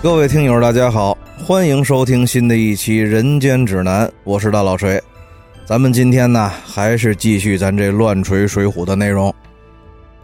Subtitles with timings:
[0.00, 5.02] 各位听友，大家好，欢迎收听新的一期《人间指南》，我是大老锤。
[5.66, 9.34] 咱们今天呢，还是继续咱这乱锤水浒的内容。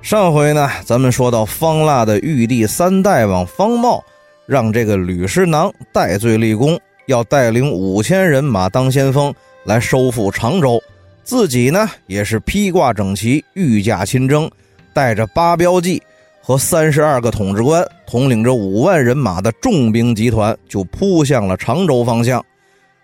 [0.01, 4.01] 上回呢，咱们说到方腊的玉帝三大王方茂，
[4.47, 9.34] 让这个吕师囊戴罪立功，要带领五千人马当先锋
[9.65, 10.80] 来收复常州，
[11.25, 14.48] 自己呢也是披挂整齐，御驾亲征，
[14.93, 16.01] 带着八标记。
[16.47, 22.45] 和三十二个统治官统领着五万人马的重兵集团，就扑向了常州方向。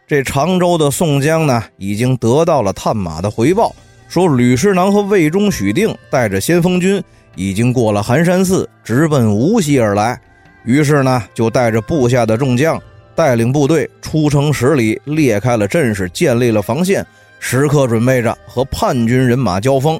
[0.06, 3.74] 这常州的宋江呢，已经得到了探马的回报，
[4.10, 7.02] 说吕师囊和魏忠、许定带着先锋军
[7.34, 10.20] 已经过了寒山寺，直奔无锡而来。
[10.66, 12.78] 于是呢，就带着部下的众将，
[13.14, 17.06] 带领部队出城十里，列开了阵势，建立了防线，
[17.38, 19.98] 时刻准备着和叛军人马交锋。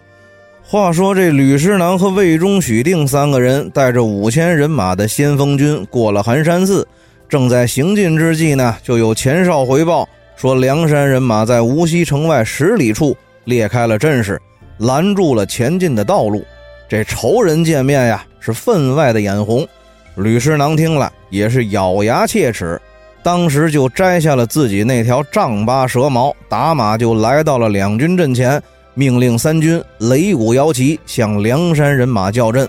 [0.71, 6.87] 话说这吕师囊和魏忠、许定三个人带着五千人马的先锋军过了寒山寺，
[7.29, 14.41] 正在行进之际呢，就有前哨回报说，梁山人马在无锡城外十里处列开了阵势，
[14.79, 16.45] 拦住了前进的道路。
[16.89, 19.67] 这仇人见面呀，是分外的眼红。
[20.15, 22.81] 吕师囊听了也是咬牙切齿，
[23.25, 28.63] 当时就摘下了自己那条丈八蛇矛，打马就来到了两军阵前。
[28.95, 32.69] 命令三军擂鼓摇旗，向梁山人马叫阵。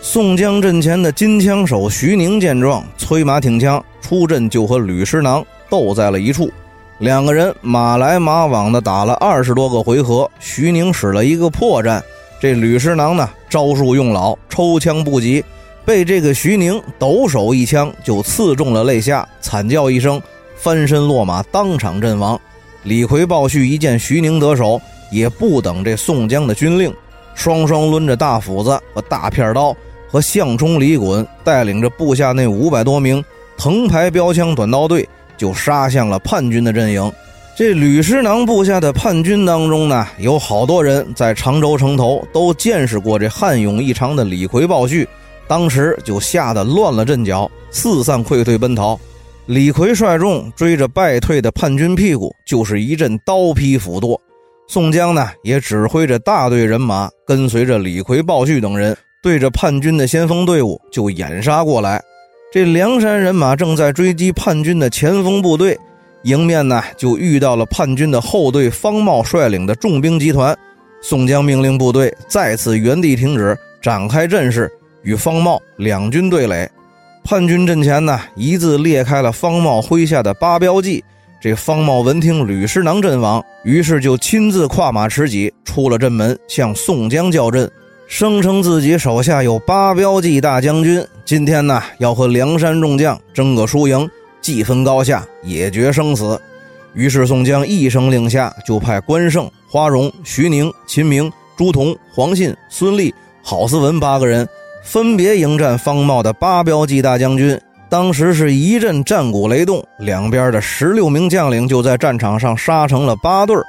[0.00, 6.50] 宋江阵前的金枪手徐宁见状，催马挺枪出阵，就和吕师囊斗在了一处。
[6.98, 12.00] 两个人马来马往的打了二十多个回合，徐宁使了一个破绽。
[12.40, 15.44] 这吕师囊呢，招数用老，抽枪不及，
[15.84, 20.22] 被这个徐宁抖手一枪就刺中了肋下，惨叫一声，
[20.56, 22.40] 翻身落马，当场阵亡。
[22.84, 24.80] 李逵、鲍旭一见徐宁得手。
[25.10, 26.92] 也不等这宋江的军令，
[27.34, 29.76] 双双抡着大斧子和大片刀，
[30.10, 33.24] 和项冲、李衮带领着部下那五百多名
[33.56, 37.12] 藤牌标枪短刀队，就杀向了叛军的阵营。
[37.56, 45.08] 这吕师囊部下的叛军当中呢，有好多人在常州城头都见识过这悍勇异常的李逵、暴旭，
[45.48, 48.96] 当时就吓得乱了阵脚，四散溃退奔逃。
[49.46, 54.20] 李逵率众追着败退的叛军屁股，就是一阵刀劈斧剁。
[54.70, 61.98] 宋江呢，也指挥着大队人马，跟随着李逵、鲍旭等人，对着叛军的先锋队伍就掩杀过来。
[62.52, 65.78] 这梁山人马正在追击叛军的前锋部队，
[66.24, 70.54] 迎面呢就遇到了叛军的后队方茂率领的重兵集团。
[71.00, 74.70] 宋江命令部队再次原地停止，展开阵势，
[75.02, 76.70] 与方茂两军对垒。
[77.24, 81.02] 叛军阵前呢，一字列开了方茂麾下的八标记。
[81.40, 87.70] 这方茂闻听吕师囊阵亡，于是就亲自跨马持戟出了阵门，向宋江叫阵，
[88.08, 94.10] 声称自己手下有八标骑大将军，今天呢要和梁山众将争个输赢，
[94.40, 96.40] 既分高下，也决生死。
[96.92, 104.48] 于是宋江一声令下，就派关胜、花荣、徐宁、秦明、朱仝、黄信、孙立、郝思文八个人，
[104.82, 107.56] 分别迎战方茂的八标骑大将军。
[107.88, 113.64] 当时是一阵战鼓雷动，两边的十六名将领就在战场上杀成了八对儿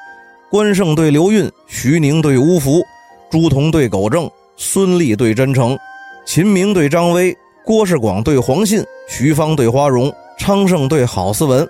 [0.52, 2.82] 关胜对刘运，徐宁对乌福，
[3.30, 5.78] 朱仝对苟正，孙立对真诚，
[6.26, 11.68] 秦明对张威，郭世广对黄信，徐芳对花荣，昌盛对郝思文。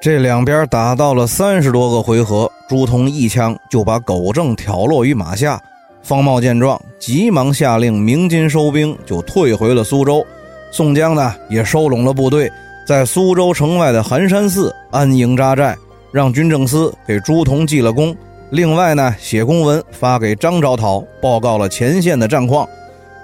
[0.00, 5.60] 这两边打到了三十多个回合，朱仝一枪就把苟正挑落于马下。
[6.02, 10.26] 方茂见状，急忙下令鸣金收兵，就退回了苏州。
[10.72, 12.50] 宋江呢，也收拢了部队，
[12.86, 15.76] 在苏州城外的寒山寺安营扎寨，
[16.10, 18.16] 让军政司给朱仝记了功。
[18.48, 22.66] 另外呢，写公文发给张昭讨，报告了前线的战况。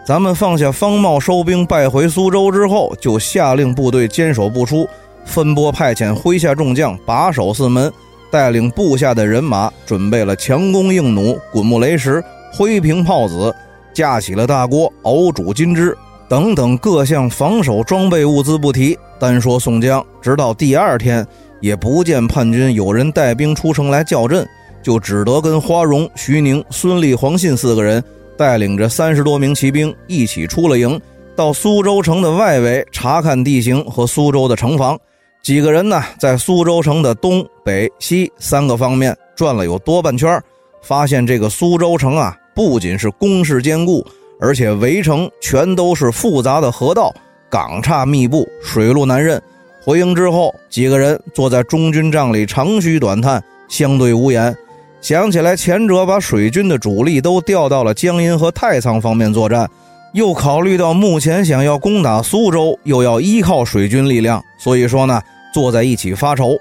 [0.07, 4.87] 咱们放下方茂收兵败回苏州之后，就下令部队坚守不出，
[5.25, 7.91] 分拨派遣麾下众将把守四门，
[8.31, 12.23] 带领部下的人马准备了强弓硬弩、滚木雷石、
[12.53, 13.55] 灰瓶炮子，
[13.95, 15.97] 架起了大锅熬煮金汁。
[16.29, 21.27] 等等各项防守装备物资不提，单说宋江，直到第二天
[21.61, 24.47] 也不见叛军有人带兵出城来叫阵，
[24.83, 28.03] 就只得跟花荣、徐宁、孙立、黄信四个人
[28.37, 31.01] 带领着三十多名骑兵一起出了营，
[31.35, 34.99] 到苏州城的外围查看地形和苏州的城防。
[35.43, 40.39] 几个人呢，在苏州城的东北西三个方面转了有多半圈，
[40.83, 44.07] 发现这个苏州城啊，不仅是工事坚固。
[44.41, 47.15] 而且围城全都是复杂的河道，
[47.51, 49.41] 港岔密布，水路难认。
[49.83, 54.55] 回营之后，几个人坐在中军帐里长吁短叹，相对无言。
[55.01, 59.69] 想起来前者把水军的主力都调到了江阴和太仓方面作战，
[60.13, 65.23] 又考虑到目前想要攻打苏州，又要依靠水军力量，所以说呢，
[65.55, 66.59] 坐在一起发愁。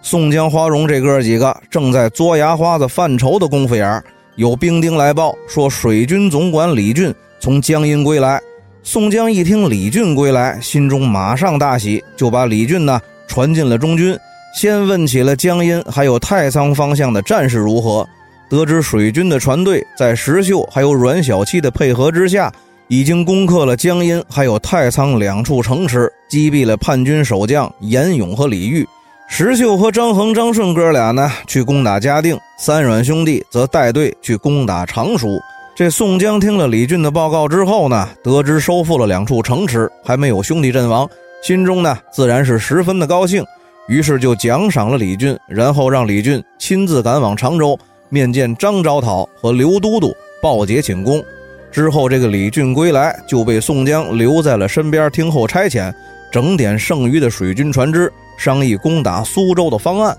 [0.00, 4.04] 宋江、花荣这哥几个正在嘬牙花子犯愁的功夫眼儿
[4.38, 8.40] 有兵丁来报说，水军总管李俊从江阴归来。
[8.84, 14.16] 宋江一听李俊归来，心中马上大喜，就把李俊呢传进了中军，
[14.54, 18.08] 先问起了江阴还有太仓方向的战事如何。
[18.48, 22.52] 得知水军的船队在石秀还有阮小七的配合之下，
[22.86, 28.86] 已经攻克了江阴还有太仓两处城池，击毙了叛军守将严勇和李玉。
[29.30, 35.38] 石秀和张衡、张顺哥俩呢，去攻打嘉定；三阮兄弟则带队去攻打常熟。
[35.76, 41.08] 这宋江听了李俊的报告之后呢，得知收复了两处城池，还没有兄弟阵亡，
[41.42, 43.44] 心中呢自然是十分的高兴。
[43.86, 47.78] 于是就奖赏了李俊，然后让李俊亲自赶往常州
[48.08, 51.22] 面见张昭讨和刘都督报捷请功。
[51.70, 55.92] 之后，这个李俊归来，就被宋江留在了身边听候差遣，
[56.32, 58.10] 整点剩余的水军船只。
[58.38, 60.16] 商议攻打苏州的方案，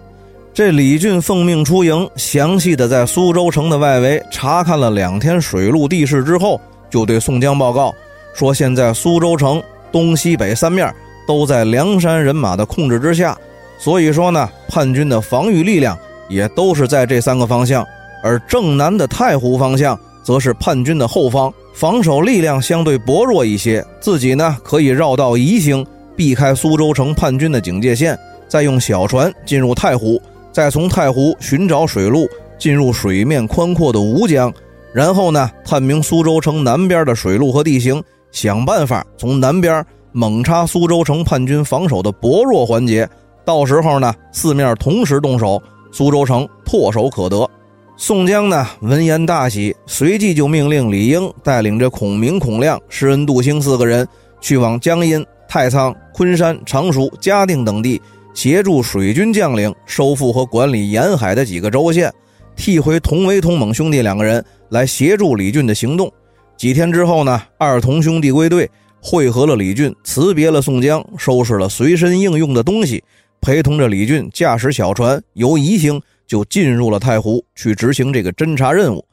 [0.54, 7.96] 这李俊奉命出营，详细的在苏州城的外围查看了两天水陆地势之后，就对宋江报告
[8.36, 10.94] 说：现在苏州城东西北三面
[11.26, 13.38] 都在梁山人马的控制之下，
[13.80, 17.86] 所以说呢，叛军的防御力量也都是在这三个方向，
[18.22, 25.86] 而正南的太湖方向则是叛军的后方，防守力量相对薄弱一些，自己呢可以绕道移行。
[26.20, 30.22] 避开苏州城叛军的警戒线，再用小船进入太湖，
[30.52, 32.28] 再从太湖寻找水路
[32.58, 34.54] 进入水面宽阔的吴江，
[34.92, 39.82] 然后呢，探明苏州城南边的水路和地形，想办法从南边
[40.12, 43.08] 猛插苏州城叛军防守的薄弱环节。
[43.46, 47.50] 到时候呢，四面同时动手，苏州城唾手可得。
[47.96, 54.06] 宋江呢，闻言大喜，随即就命令李应带领着孔明、孔亮、施恩、杜兴四个人
[54.42, 55.26] 去往江阴。
[55.50, 58.00] 太仓、昆山、常熟、嘉定等地
[58.36, 62.14] 协助水军将领收复和管理沿海的几个州县，
[62.56, 66.10] 替回同为同猛兄弟两个人来协助李俊的行动。
[66.56, 68.70] 几天之后呢，二同兄弟归队，
[69.02, 73.04] 会合了李俊，辞别了宋江，收拾了随身应用的东西，
[73.42, 79.04] 陪同着李俊驾驶小船由宜兴就进入了太湖，去执行这个侦察任务。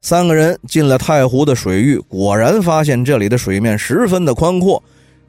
[0.00, 4.80] 三个人进了太湖的水域，果然发现这里的水面十分的宽阔。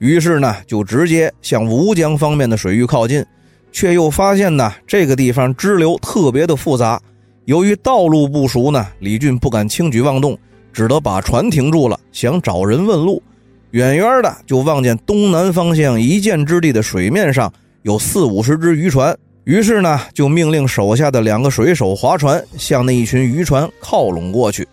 [0.03, 3.25] 于是呢，就直接向吴江方面的水域靠近，
[3.71, 6.99] 却又发现呢，这个地方支流特别的复杂。
[7.45, 10.37] 由于道路不熟呢，李俊不敢轻举妄动，
[10.73, 13.23] 只得把船停住了，想找人问路。
[13.71, 17.49] 远远的就望见东南方向一箭之地的水面上
[17.83, 24.67] 有四五十只渔船，于是呢，就命令手下的两个水手划船向那一群渔船靠拢过去。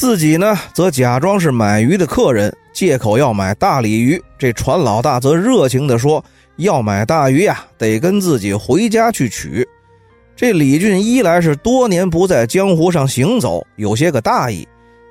[0.00, 4.18] 自己呢，则假装是买鱼的客人，借口要买大鲤鱼。
[4.38, 6.24] 这船老大则热情地说
[6.56, 9.68] ：“要买大鱼呀，得跟自己回家去取。”
[10.34, 14.66] 这李俊一来是多年不在江湖上行走，有些个大意；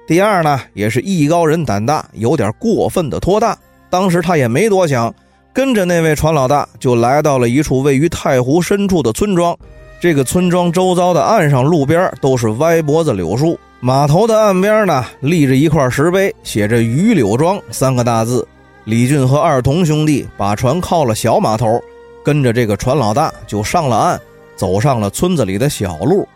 [0.08, 3.56] 第二呢，也是艺高人胆大，有点过分的托大。
[3.92, 5.14] 当时他也没多想，
[5.54, 9.56] 跟着那位船老大就来到了一处位于太湖深处的村庄。
[10.02, 13.59] 这个村庄周遭的岸上、路边都是歪脖子柳树。
[13.82, 18.46] 码头的岸边呢，立着一块石碑，写着“榆柳庄”三个大字。
[18.84, 21.82] 李俊和二童兄弟把船靠了小码头，
[22.22, 24.20] 跟着这个船老大就上了岸，
[24.58, 26.28] 走上了村子里的小路。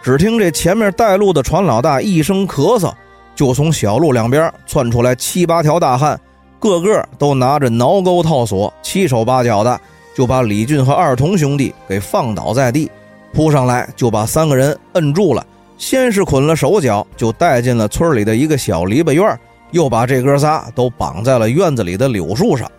[0.00, 2.92] 只听这前面带路的船老大一声咳嗽，
[3.34, 6.18] 就从小路两边窜出来七八条大汉，
[6.60, 9.80] 个个都拿着挠钩套索，七手八脚的，
[10.14, 12.88] 就把李俊和二童兄弟给放倒在地，
[13.32, 15.44] 扑上来就把三个人摁住了。
[15.82, 19.36] 先是捆了手脚，就带进了村里的一个小篱笆院
[19.72, 22.70] 又把这哥仨都绑在了院子里的柳树上。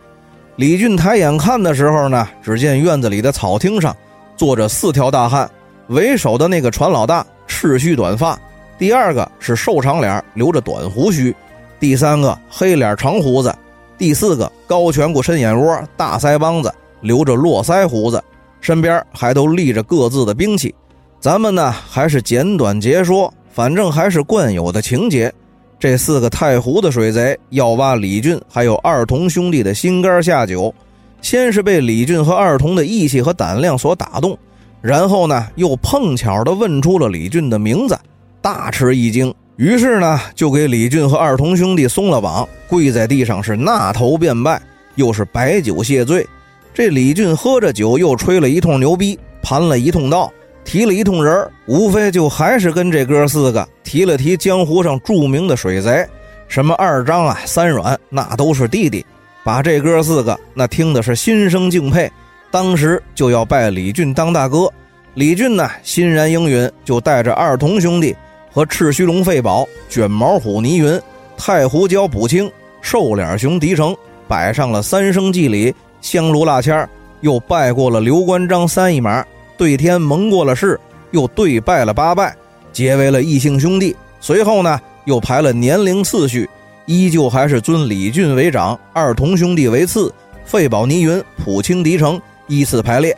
[0.56, 3.94] 李俊抬眼看的时候呢，只见院子里的草厅上
[4.38, 5.52] 坐着四条大汉，
[5.88, 8.40] 为首的那个船老大赤须短发，
[8.78, 11.36] 第二个是瘦长脸，留着短胡须，
[11.82, 13.54] 第三个黑脸长胡子，
[13.98, 18.24] 第四个高颧骨深眼窝大腮帮子，留着络腮胡子，
[18.62, 20.74] 身边还都立着各自的兵器。
[21.24, 25.34] 咱们呢还是简短截说，反正还是惯有的情节。
[25.80, 30.76] 这四个太湖的水贼要挖李俊还有二童兄弟的心肝下酒，
[31.22, 34.38] 先是被李俊和二童的义气和胆量所打动，
[34.82, 37.98] 然后呢又碰巧的问出了李俊的名字，
[38.42, 39.34] 大吃一惊。
[39.56, 44.62] 于是呢就给李俊和二童兄弟松了绑，跪在地上是纳头便拜，
[44.96, 46.28] 又是摆酒谢罪。
[46.74, 50.30] 这李俊喝着酒，又吹了一通牛逼，盘了一通道。
[50.64, 56.08] 提了一通人无非就还是跟这哥四个提了提江湖上著名的水贼，
[56.48, 59.06] 什么二张啊、三阮，那都是弟弟。
[59.44, 62.10] 把这哥四个那听的是心生敬佩，
[62.50, 64.72] 当时就要拜李俊当大哥。
[65.16, 68.16] 李俊呢欣然应允，就带着二童兄弟
[68.52, 71.00] 和赤须龙费宝、卷毛虎倪云、
[71.38, 72.50] 太胡椒卜青、
[72.82, 73.96] 瘦脸熊狄成，
[74.28, 76.88] 摆上了三生祭礼，香炉蜡签
[77.20, 79.24] 又拜过了刘关张三一马，
[79.58, 80.80] 对天蒙过了誓，
[81.12, 82.36] 又对拜了八拜，
[82.72, 83.96] 结为了异姓兄弟。
[84.20, 86.50] 随后呢，又排了年龄次序。
[86.86, 93.16] 依旧还是尊李俊为长，二同兄弟为次，费宝、倪云、普清、狄成依次排列。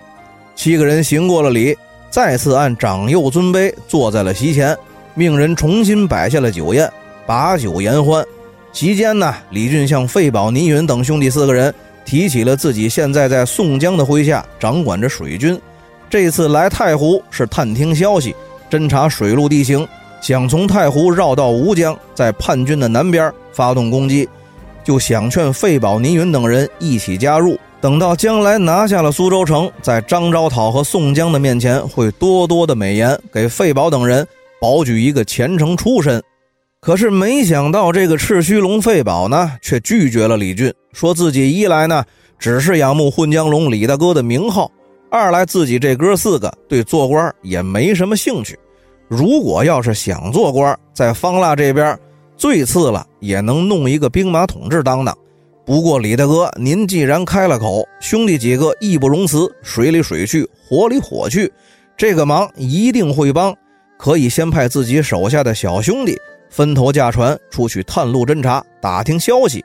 [0.55, 1.75] 七个人行过了礼，
[2.11, 4.77] 再次按长幼尊卑坐在了席前，
[5.15, 6.87] 命人重新摆下了酒宴，
[7.25, 8.23] 把酒言欢。
[8.71, 11.73] 席间呢，李俊向费宝、倪云等兄弟四个人
[12.05, 15.59] 提起了自己现在在宋江的麾下掌管着水军，
[16.09, 18.35] 这次来太湖是探听消息，
[18.69, 19.87] 侦查水陆地形。
[20.21, 24.27] 想从太湖绕到吴江，在叛军的南边发动攻击，
[24.83, 27.59] 就想劝费宝、倪云等人一起加入。
[27.79, 34.27] 等到将来拿下了苏州城，在张昭讨和宋江的面前，会多多的美言，给费宝等人
[34.59, 36.23] 保举一个前程出身。
[36.81, 42.03] 可是没想到，这个赤须龙费宝呢，却拒绝了李俊，说自己一来呢，
[42.39, 44.71] 只是仰慕混江龙李大哥的名号；
[45.15, 48.59] 二来自己这哥四个对做官也没什么兴趣。
[49.07, 51.97] 如果要是想做官，在方腊这边
[52.35, 55.17] 最次了也能弄一个兵马统制当当。
[55.65, 61.49] 不过李大哥，您既然开了口，兄弟几个义不容辞，水里水去，火里火去，
[61.95, 63.55] 这个忙一定会帮。
[63.97, 66.19] 可以先派自己手下的小兄弟
[66.49, 69.63] 分头驾船出去探路侦查，打听消息。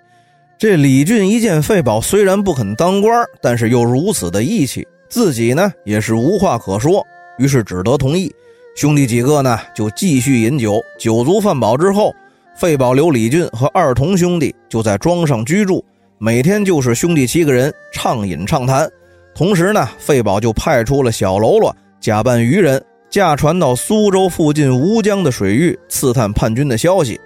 [0.57, 7.05] 这李俊一见费宝虽然不肯当官，但是又如此的义气，自己呢也是无话可说，
[7.37, 8.33] 于是只得同意。
[8.77, 12.15] 兄弟几个呢，就继续饮酒，酒足饭饱之后，
[12.57, 15.85] 费宝、刘、李俊和二童兄弟就在庄上居住，
[16.19, 18.89] 每天就是兄弟七个人畅饮畅谈。
[19.35, 27.21] 同时呢，费宝就派出了小喽啰，假扮渔人，驾船到苏州附近吴江的水域刺探叛军的消息。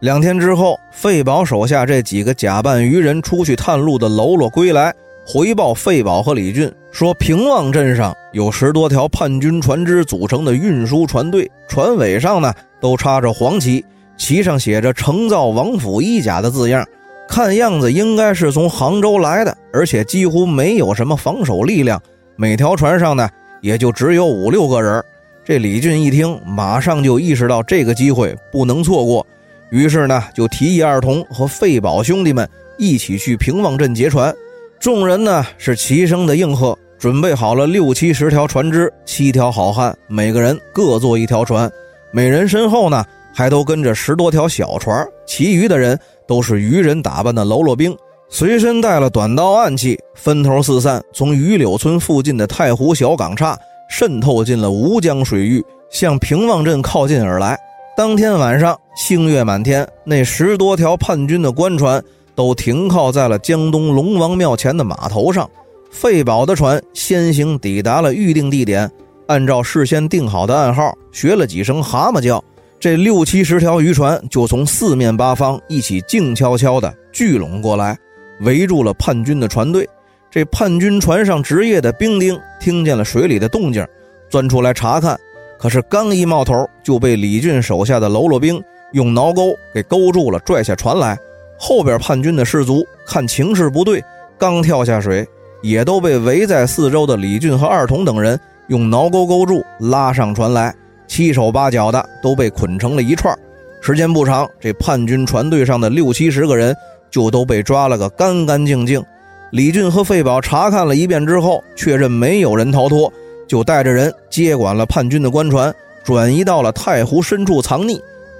[0.00, 4.92] 两天之后，费宝手下这几个假扮渔人出去探路的喽啰归来。
[5.30, 13.84] 回报费宝和李俊说：“平望镇上有十多条叛军船只组成的运输船队，船尾上呢都插着黄旗，
[14.16, 16.82] 旗上写着‘承造王府衣甲’的字样。
[17.28, 22.00] 看样子应该是从杭州来的，而且几乎没有什么防守力量。
[22.34, 23.28] 每条船上呢
[23.60, 25.04] 也就只有五六个人。
[25.44, 29.26] 这李俊一听，马上就意识到这个机会不能错过，
[29.70, 34.34] 于是呢就提议二童和费宝兄弟们一起去平望镇劫船。”
[34.80, 41.70] 众人呢是齐声的应和，准备好了六七十条船只，七条好汉，每个人各坐一条船，
[42.12, 43.04] 每人身后呢
[43.34, 47.94] 还都跟着十多条小船，其余的人都是渔人打扮的喽啰兵，
[48.28, 53.58] 随身带了短刀暗器，分头四散，从榆柳村附近的太湖小港岔
[53.90, 57.58] 渗透进了吴江水域，向平望镇靠近而来。
[57.96, 62.00] 当天晚上，星月满天，那十多条叛军的官船。
[62.38, 65.50] 都停靠在了江东龙王庙前的码头上，
[65.90, 68.88] 费宝的船先行抵达了预定地点，
[69.26, 72.40] 按照事先定好的暗号，学了几声蛤蟆叫，
[72.78, 77.98] 这六七十条渔船就从四面八方一起静悄悄地聚拢过来，
[78.42, 79.84] 围住了叛军的船队。
[80.30, 83.84] 这叛军船上值夜的兵丁听见了水里的动静，
[84.30, 85.18] 钻出来查看，
[85.58, 91.18] 可是刚一冒头，就被李俊手下的喽啰兵用挠钩给勾住了，拽下船来。
[91.58, 94.02] 后边叛军的士卒看情势不对，
[94.38, 95.26] 刚跳下水，
[95.62, 98.38] 也都被围在四周的李俊和二童等人
[98.68, 100.74] 用挠钩勾住，拉上船来，
[101.06, 103.36] 七手八脚的都被捆成了一串。
[103.80, 106.74] 时间不长，这叛军船队上的六七十个人
[107.10, 109.02] 就都被抓了个干干净净。
[109.50, 113.12] 李俊和费宝查看了一遍之后，确认没有人逃脱，
[113.48, 115.74] 就带着人接管了叛军的官船，
[116.04, 117.98] 转移到了太湖深处藏匿。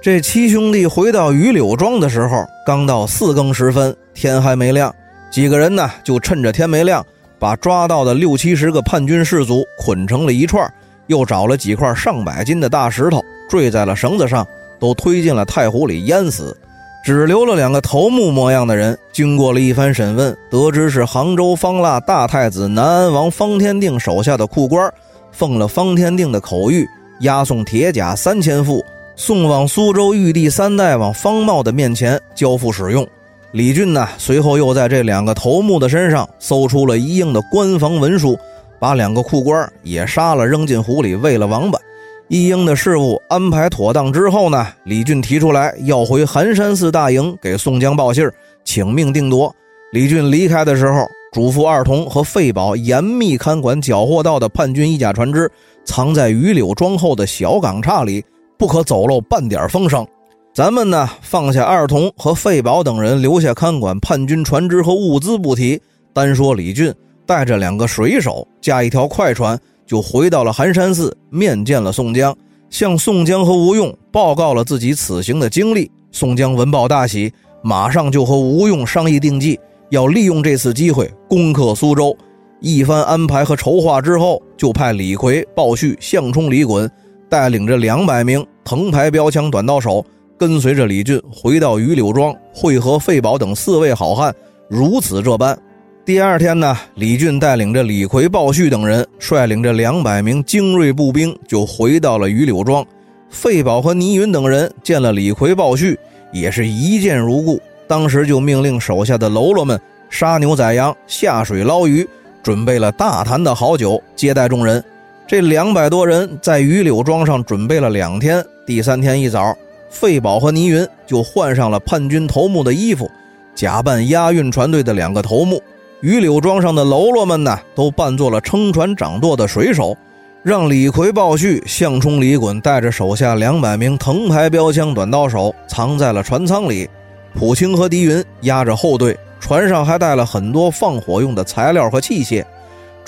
[0.09, 4.91] 这七兄弟回到榆柳庄的时候，刚到四更时分，天还没亮。
[5.31, 7.05] 几个人呢，就趁着天没亮，
[7.38, 10.67] 把抓到的六七十个叛军士卒捆成了一串，
[11.09, 14.47] 又找了几块上百斤的大石头坠在了绳子上，
[14.81, 16.57] 都推进了太湖里淹死。
[17.05, 18.99] 只留了两个头目模样的人。
[19.12, 24.91] 经过了一番审问，得知是杭州方腊大太子南安王方天定手下的库官，
[25.33, 26.87] 奉了方天定的口谕，
[27.21, 28.83] 押送铁甲三千副。
[29.20, 33.04] 送往苏州玉帝三代王方茂的面前交付使用。
[33.50, 38.38] 李俊呢，随后又在这两个头目的身上搜出了一应的官房文书，
[38.78, 41.80] 把两个库官也杀了，扔进湖里喂了王八。
[42.28, 48.25] 一应的事务安排妥当之后呢，李俊提出来要回寒山寺大营给宋江报信
[48.62, 49.52] 请命定夺。
[49.90, 55.50] 李俊离开的时候，嘱咐二童和费宝严密看管缴获到的叛军一甲船只，
[55.84, 58.25] 藏在榆柳庄后的小港岔里，
[58.59, 60.07] 不可走漏半点风声。
[60.53, 65.81] 咱们呢，放下二童和费宝等人，留下看管叛军船只和物资不提。
[66.12, 66.93] 单说李俊
[67.25, 72.37] 带着两个水手，驾一条快船，就回到了寒山寺，面见了宋江，
[72.71, 75.88] 向宋江和吴用报告了自己此行的经历。
[76.11, 79.61] 宋江闻报大喜，马上就和吴用商议定计，
[79.91, 82.17] 要利用这次机会攻克苏州。
[82.61, 86.91] 一番安排和筹划之后，就派李逵、鲍旭、项冲、李衮
[87.28, 90.04] 带领着两百名藤牌标枪短刀手，
[90.38, 94.35] 跟随着李俊回到榆柳庄，会合费宝等四位好汉。
[94.68, 95.58] 如此这般。
[96.04, 102.85] 第二天呢，李俊带领着李逵、鲍旭等人，率领着两百名精锐步兵，就回到了榆柳庄。
[103.28, 105.99] 费宝和倪云等人见了李逵、鲍旭，
[106.32, 107.61] 也是一见如故。
[107.87, 112.08] 当时就命令手下的喽啰们杀牛宰羊、下水捞鱼，
[112.42, 114.82] 准备了大坛的好酒接待众人。
[115.28, 118.42] 这两百多人在榆柳庄上准备了两天。
[118.64, 119.54] 第三天一早，
[119.90, 123.11] 费宝和倪云就换上了叛军头目的衣服，
[123.54, 125.62] 假扮押运船队的两个头目。
[126.00, 129.94] 榆柳庄上的喽啰们呢，都扮作了撑船掌舵的水手，
[130.42, 136.88] 让李逵、鲍旭、项冲、李衮带着手下两百名藤牌标枪短刀手藏在了船舱里。
[137.35, 142.42] 普清和狄云压着后队，船上还带了很多放火用的材料和器械。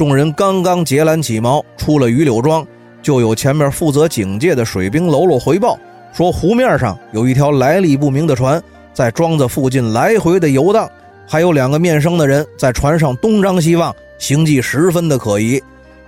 [0.00, 2.66] 众人刚刚结缆起锚，出了榆柳庄，
[3.02, 5.78] 就有前面负责警戒的水兵喽啰回报
[6.11, 8.59] 说，湖面上有一条来历不明的船
[8.95, 10.88] 在庄子附近来回的游荡。
[11.26, 15.62] 还有两个面生的人在船上东张西望，行迹十分的可疑。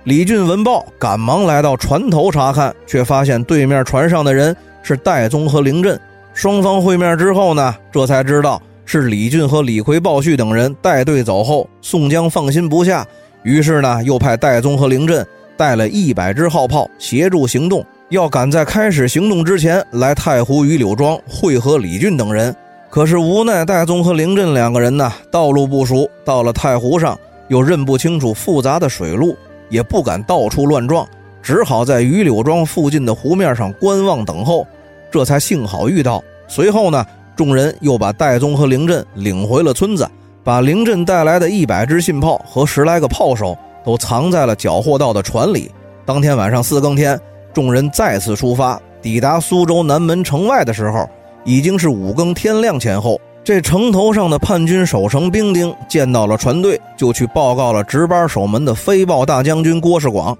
[0.05, 5.99] 李俊闻报，赶忙来到船头查看，却发现对面船上的人是戴宗和凌震。
[6.33, 13.05] 双方会面之后呢，这才知道是李俊和李逵、鲍旭等人带队走后，宋江放心不下，
[13.43, 15.25] 于是呢，又派戴宗和凌震
[15.55, 22.55] 带了一百支号炮协助行动，要赶在开始行动之前来太湖榆柳庄会合李俊等人。
[22.89, 29.35] 可是无奈戴宗和凌震两个人呢，道路不熟，到了太湖上又认不清楚复杂的水路，
[29.69, 31.07] 也不敢到处乱撞，
[31.41, 34.65] 只好在榆柳庄附近的湖面上观望等候。
[35.11, 36.23] 这才幸好遇到。
[36.47, 40.07] 随后呢，众人又把戴宗和凌震领回了村子，
[40.43, 45.71] 把凌震带来的一百支信炮和十来个炮手都藏在了缴获到的船里。
[46.05, 47.19] 当天晚上四更天，
[47.53, 51.07] 众人再次出发，抵达苏州南门城外的时候。
[51.45, 60.37] 已经是五更天亮前后，这城头上的叛军守城兵丁见到了船队，就去报告了值班守门的飞豹大将军郭世广。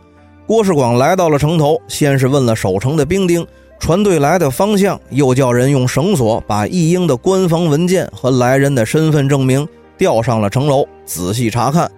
[0.48, 3.46] 郭世广来到了城头，先是问了守城的兵丁
[3.80, 9.68] 船队来的方向，又叫人用绳索把一应的官方文件和来人的身份证明
[10.04, 11.90] 吊上了城楼，仔细查看。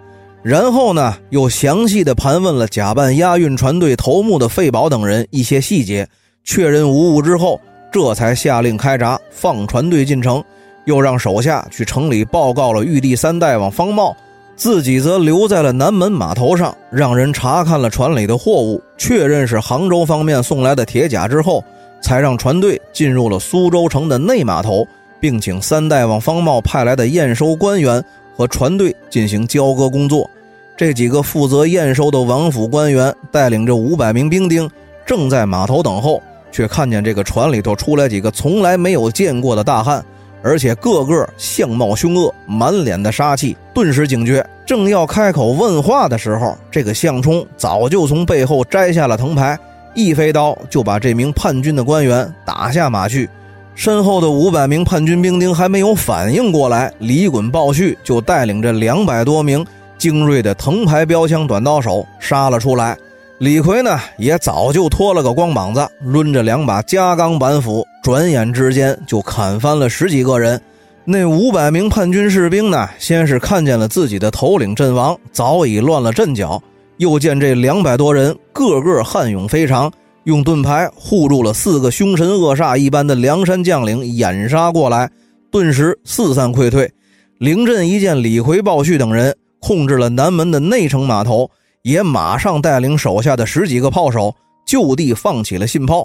[0.43, 6.07] 然后呢，又详细的盘问了假扮押运船队头目的费宝等人一些细节，
[6.43, 7.59] 确认无误之后。
[7.91, 10.43] 这才下令开闸，放船队进城，
[10.85, 14.15] 又让手下去城里报告了玉帝三大王方茂，
[14.55, 21.63] 自己则留在了南门码头上，让人查看了船里的货物，确认是杭州方面送来的铁甲之后，
[22.03, 24.85] 才让船队进入了苏州城的内码头，
[25.25, 28.03] 并请三大王方茂派来的验收官员
[28.37, 30.29] 和船队进行交割工作。
[30.77, 34.69] 这几个负责验收的王府官员带领着五百名兵丁，
[35.03, 36.21] 正在码头等候。
[36.51, 40.05] 却看见这个船里头出来几个从来没有见过的大汉，
[40.43, 43.57] 而且个个相貌凶恶，满脸的杀气。
[43.73, 49.57] 顿时警觉，正要开口问话的时候，这个项冲早就从背后摘下了藤牌，
[49.95, 53.27] 一飞刀就把这名叛军的官员打下马去。
[53.75, 59.63] 身后的五百名叛军兵丁还没有反应过来，李衮、鲍旭就带领着两百多名
[59.97, 62.97] 精锐的藤牌标枪短刀手杀了出来。
[63.37, 70.59] 李逵呢，也早就脱了个光膀子，抡着两把加钢板斧，转眼之间就砍翻了十几个人。
[71.03, 76.57] 那五百名叛军士兵呢，先是看见了自己的头领阵亡，早已乱了阵脚；
[76.97, 79.91] 又见这两百多人个个悍勇非常，
[80.25, 85.09] 用盾牌护住了四个凶神恶煞一般的梁山将领掩杀过来，
[85.49, 86.91] 顿时四散溃退。
[87.39, 91.49] 凌振一见李逵、鲍旭等人控制了南门的内城码头。
[91.83, 94.33] 也马上带领手下的十几个炮手
[94.65, 96.03] 就地放起了信炮。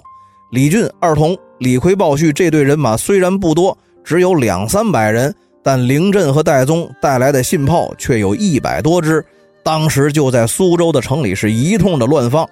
[0.51, 9.25] 李俊、二童、李逵、鲍旭这队人马虽然不多，只有两三百人，但凌震和戴宗带来的信炮却有一百多支。
[9.63, 12.47] 当时就在苏州的城里是一通的乱放。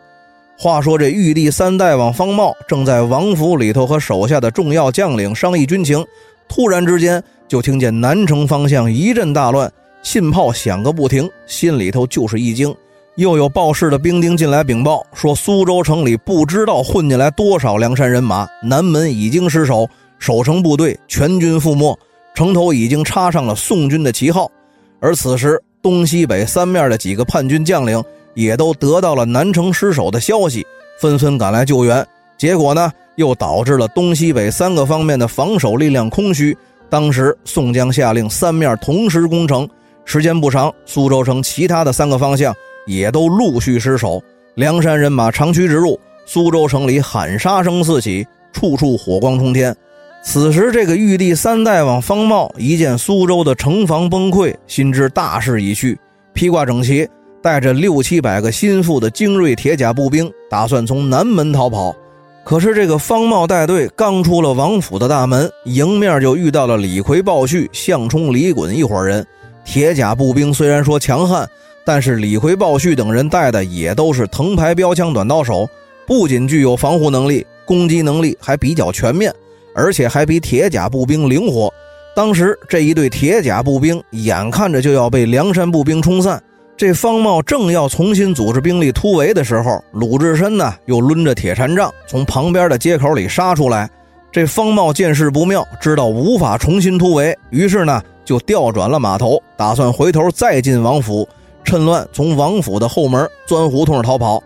[0.62, 6.06] 话说这玉帝三大王方茂正在王府里头和手下的重要将领商议军情，
[6.50, 9.72] 突然之间就听见南城方向一阵大乱，
[10.04, 12.76] 信炮响个不停，心里头就是一惊。
[13.16, 21.98] 又有报事的兵丁进来禀报说，苏州城里不知道混进来多少梁山人马，南门已经失守，守城部队全军覆没，
[22.36, 24.52] 城头已经插上了宋军的旗号。
[25.00, 30.66] 而此时，东西北三面的几个叛军将领也都得到了南城失守的消息，
[31.00, 32.06] 纷纷赶来救援。
[32.38, 36.58] 结果呢，又导致了东西北三个方面的防守力量空虚。
[36.90, 39.68] 当时，宋江下令三面同时攻城，
[40.06, 42.56] 时间不长，苏州城其他的三个方向。
[42.88, 44.20] 也都陆续失守，
[44.56, 49.76] 梁山人马长驱直入，苏州城里喊杀声四起，处处火光冲天。
[50.24, 56.00] 此时，这个玉帝三大王方茂一见苏州的城防崩溃，心知大势已去，
[56.34, 57.08] 披挂整齐，
[57.42, 61.96] 带着六七百个心腹的精锐铁甲步兵，打算从南门逃跑。
[62.44, 69.26] 可是，这个方茂带队刚出了王府的大门，迎面就遇到了李逵、鲍旭、项冲、李衮一伙人。
[69.64, 71.48] 铁甲步兵虽然说强悍。
[71.86, 75.68] 但是李逵、鲍旭等人带的也都是藤牌标枪、短刀手，
[76.06, 79.34] 不仅具有防护能力，攻击能力还比较全面，
[79.74, 81.74] 而且还比铁甲步兵灵活。
[82.16, 86.40] 当时这一队铁甲步兵眼看着就要被梁山步兵冲散，
[86.80, 93.90] 这方茂正要重新组织兵力突围的时候，鲁智深呢又抡着铁禅杖从旁边的街口里杀出来。
[94.32, 101.28] 这方茂见势不妙，知道无法重新突围，于是呢就调转了马头，打算回头再进王府。
[101.66, 104.42] 趁乱从王府的后门钻胡同逃跑，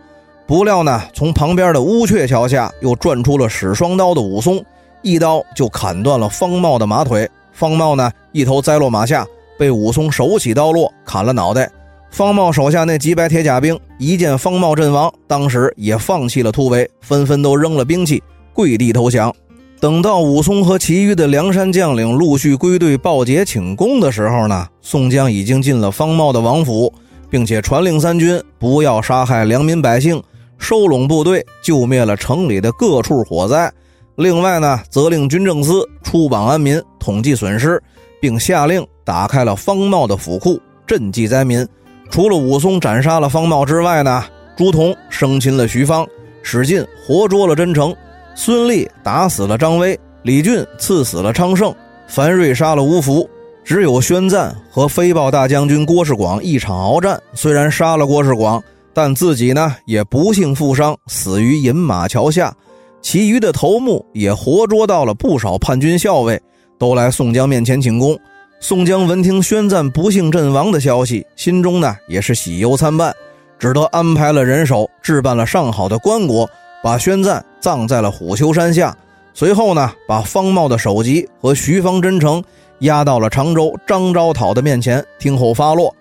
[0.48, 4.60] 不料呢，从旁边的乌鹊桥下又转出了使双刀的武松，
[5.04, 7.30] 一刀就砍断了方茂的马腿。
[7.52, 9.24] 方茂呢，一头栽落马下，
[9.56, 11.69] 被武松手起刀落，砍了脑袋。
[12.13, 18.21] 方茂手下那几百铁甲兵一见方茂阵亡，当时也放弃了突围，纷纷都扔了兵器，
[18.54, 19.34] 跪地投降。
[19.80, 26.93] 等到武松和其余的梁山将领陆续归队报捷请功的时候呢，宋江已经进了方茂的王府。
[27.32, 30.21] 并且传令三军不要杀害良民百姓，
[30.60, 33.73] 收拢部队，救灭了城里的各处火灾。
[34.17, 37.82] 另外呢，责令军政司出榜安民，统计损失，
[38.21, 41.67] 并下令打开了方茂的府库，赈济灾民。
[42.10, 44.24] 除了武松斩杀了方茂之外呢，
[44.56, 46.08] 朱仝生擒了徐芳，
[46.42, 47.96] 史进活捉了真诚，
[48.36, 51.74] 孙立打死了张威，李俊刺死了昌盛，
[52.08, 53.28] 樊瑞杀了吴福。
[53.66, 58.62] 只有宣赞和飞豹大将军郭世广一场鏖战，虽然杀了郭世广，
[58.94, 62.54] 但自己呢也不幸负伤，死于饮马桥下。
[63.02, 66.42] 其余的头目也活捉到了不少叛军校尉，
[66.78, 68.20] 都来宋江面前请功。
[68.63, 73.13] 宋江闻听宣赞不幸阵亡的消息，心中呢也是喜忧参半，
[73.60, 76.47] 只得安排了人手置办了上好的棺椁，
[76.82, 78.95] 把宣赞葬在了虎丘山下。
[79.34, 82.41] 随后呢，把方茂的首级和徐方真诚。
[82.80, 85.93] 押到了常州张昭讨的面前听候发落。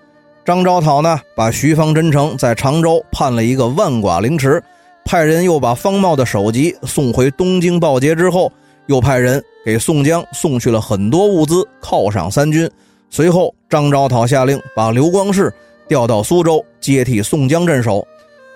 [0.44, 4.62] 张昭讨呢，把徐方真诚在常州判了一个万剐凌迟，
[5.04, 8.52] 派人又把方茂的首级送回东京报捷之后，
[8.86, 12.70] 又派人给宋江送去了很多物资犒赏三军。
[13.10, 15.52] 随后，张昭讨下令把刘光世
[15.88, 18.06] 调到苏州接替宋江镇守。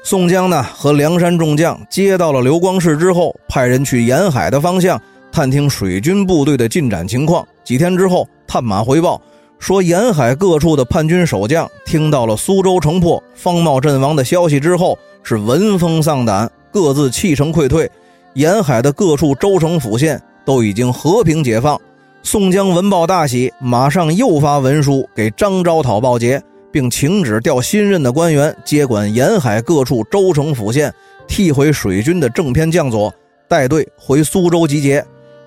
[0.03, 5.01] 宋江呢，和梁山众将接到了刘光世之后，派人去沿海的方向。
[5.33, 7.47] 探听水军部队的进展情况。
[7.63, 9.21] 几天之后，探马回报
[9.59, 17.91] 说，沿海各处的叛军守将听到了苏州城破、方茂阵亡的消息之后，是闻风丧胆，各自弃城溃退。
[18.37, 21.81] 沿海的各处州城府县都已经和平解放。
[22.23, 30.93] 宋江闻报大喜，马上又发文书给张昭讨报捷，并请旨调新任的官员接管沿海各处州城府县，
[31.27, 33.11] 替回水军的正偏将佐，
[33.49, 35.03] 带队回苏州集结。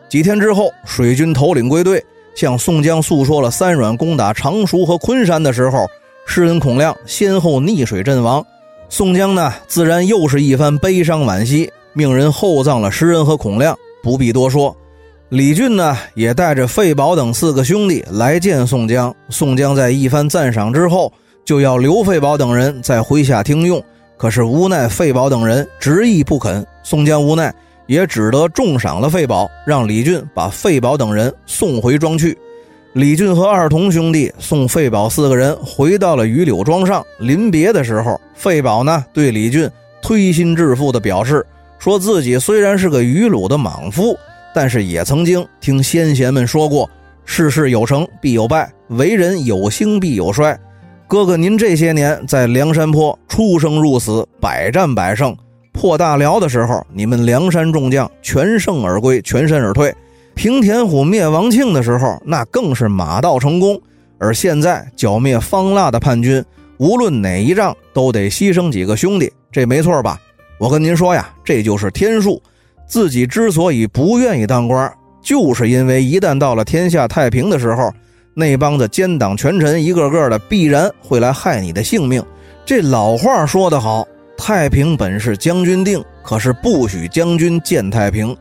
[0.09, 5.87] 几天之后，水军头领归队，向宋江诉说了三阮攻打常熟和昆山的时候，
[6.25, 8.43] 诗人孔亮先后溺水阵亡。
[8.89, 13.77] 宋江呢，自然又是一番悲伤惋惜，命人厚葬了诗人和孔亮。
[14.01, 14.75] 不必多说，
[15.29, 19.13] 李俊呢，也带着费宝等四个兄弟来见宋江。
[19.29, 21.11] 宋江在一番赞赏之后，
[21.43, 23.83] 就要留费宝等人在麾下听用，
[24.17, 26.65] 可是无奈费宝等人执意不肯。
[26.83, 27.53] 宋江无奈。
[27.87, 32.37] 也只得重赏了费宝，让李俊把费宝等人送回庄去。
[32.93, 37.03] 李俊和二童兄弟送费宝四个人回到了榆柳庄上。
[37.17, 39.67] 临别的时候，费宝呢对李俊
[40.03, 41.43] 推心置腹地表示，
[41.79, 44.15] 说自己虽然是个榆鲁的莽夫，
[44.53, 46.89] 但是也曾经听先贤们说过
[47.23, 50.59] ：“事事有成必有败，为人有兴必有衰。”
[51.07, 55.35] 哥哥，您这些年在梁山坡出生入死，百战百胜。
[55.71, 59.91] 破大辽的时候，你们梁山众将全胜而归，全身而退；
[60.35, 63.81] 平田虎灭王庆的时候，那更是马到成功。
[64.19, 66.43] 而现在剿灭方腊的叛军，
[66.77, 70.19] 无论哪一仗都得牺牲几个兄弟，这没错吧？
[70.59, 72.41] 我跟您说呀，这就是天数。
[72.85, 74.91] 自己之所以不愿意当官，
[75.21, 77.93] 就是因为一旦到了天下太平的时候，
[78.33, 82.21] 那帮子奸党权臣一个个的必然会来害你的性命。
[82.65, 84.05] 这老话说得好
[84.37, 88.35] ：“太平本是将军定，可是不许将军见太平。”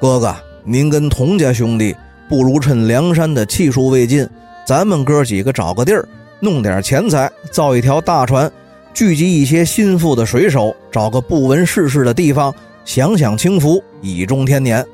[0.00, 1.94] 哥哥，您跟童家兄弟
[2.28, 4.26] 不如趁梁山的气数未尽，
[4.66, 6.08] 咱们哥几个找个地儿，
[6.40, 8.50] 弄点钱财，造一条大船，
[8.98, 12.52] 聚集一些心腹的水手，找个不闻世事的地方，
[12.84, 14.84] 享享清福，以终天年。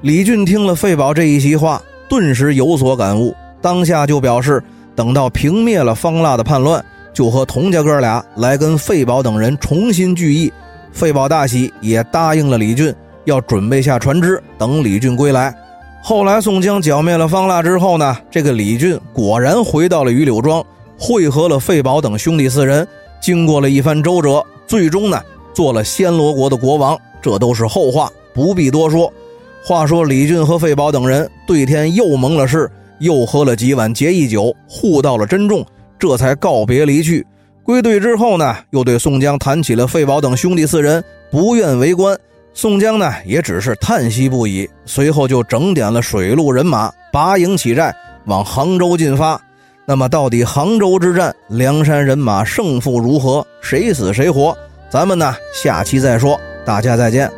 [0.00, 4.60] 李俊听了费宝这一席话，顿时有所感悟，当下就表示，
[4.96, 6.84] 等到平灭了方腊的叛乱。
[7.12, 10.52] 就和童家哥俩来跟费宝等人重新聚义，
[10.90, 12.92] 费宝大喜，也答应了李俊，
[13.24, 15.54] 要准备下船只等李俊归来。
[16.02, 20.60] 后来宋江剿灭了方腊之后呢，这个李俊果然回到了榆柳庄，
[20.98, 22.84] 会合了费宝等兄弟四人，
[23.20, 25.20] 经过了一番周折，最终呢
[25.52, 26.98] 做了暹罗国的国王。
[27.22, 29.12] 这都是后话，不必多说。
[29.64, 35.64] 话说李俊和费宝等人对天又盟了誓，又喝了几碗结义酒，互道了珍重。
[35.98, 37.26] 这才告别离去，
[37.62, 42.14] 归队之后呢，又对宋江谈起了费宝等兄弟四人不愿为官。
[42.52, 44.68] 宋江呢，也只是叹息不已。
[44.84, 47.94] 随后就整点了水陆人马，拔营起寨，
[48.26, 49.40] 往杭州进发。
[49.86, 53.46] 那么，到底杭州之战，梁山人马胜负如何？
[53.60, 54.56] 谁死谁活？
[54.90, 56.40] 咱们呢，下期再说。
[56.64, 57.30] 大家再见。